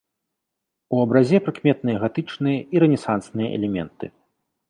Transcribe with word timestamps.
У 0.95 1.01
абразе 1.05 1.37
прыкметныя 1.49 1.97
гатычныя 2.05 2.59
і 2.77 2.83
рэнесансныя 2.85 3.47
элементы. 3.59 4.05